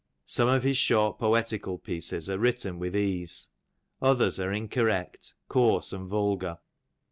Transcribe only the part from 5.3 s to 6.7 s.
coarse, and vulgar.